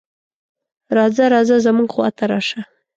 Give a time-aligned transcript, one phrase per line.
[0.97, 2.61] "راځه راځه زموږ خواته راشه".